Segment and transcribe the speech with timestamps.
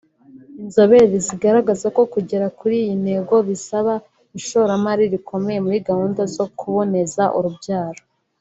[0.61, 3.93] Inzobere zigaragaza ko kugera kuri iyi ntego bisaba
[4.39, 8.01] ishoramari rikomeye muri gahunda zo kuboneza urubyaro